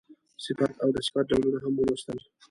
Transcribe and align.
صفت 0.43 0.73
او 0.83 0.89
د 0.95 0.97
صفت 1.07 1.25
ډولونه 1.29 1.57
هم 1.63 1.73
ولوستل. 1.77 2.17